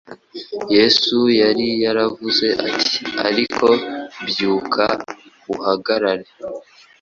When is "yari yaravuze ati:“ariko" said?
1.41-3.67